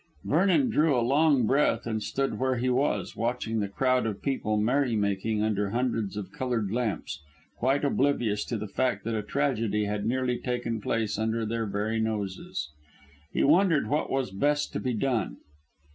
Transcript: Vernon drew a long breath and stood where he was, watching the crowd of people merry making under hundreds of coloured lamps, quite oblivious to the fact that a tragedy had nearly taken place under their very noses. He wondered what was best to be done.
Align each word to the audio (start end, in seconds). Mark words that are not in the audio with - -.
Vernon 0.23 0.71
drew 0.71 0.97
a 0.99 1.05
long 1.05 1.45
breath 1.45 1.85
and 1.85 2.01
stood 2.01 2.39
where 2.39 2.57
he 2.57 2.71
was, 2.71 3.15
watching 3.15 3.59
the 3.59 3.67
crowd 3.69 4.07
of 4.07 4.19
people 4.23 4.57
merry 4.57 4.95
making 4.95 5.43
under 5.43 5.69
hundreds 5.69 6.17
of 6.17 6.31
coloured 6.31 6.71
lamps, 6.71 7.21
quite 7.59 7.85
oblivious 7.85 8.43
to 8.43 8.57
the 8.57 8.67
fact 8.67 9.03
that 9.03 9.13
a 9.13 9.21
tragedy 9.21 9.85
had 9.85 10.03
nearly 10.07 10.39
taken 10.39 10.81
place 10.81 11.19
under 11.19 11.45
their 11.45 11.67
very 11.67 11.99
noses. 11.99 12.71
He 13.31 13.43
wondered 13.43 13.87
what 13.87 14.09
was 14.09 14.31
best 14.31 14.73
to 14.73 14.79
be 14.79 14.95
done. 14.95 15.37